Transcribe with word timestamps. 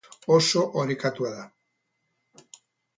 Oso 0.35 0.63
orekatua 0.83 1.31
da. 1.37 1.47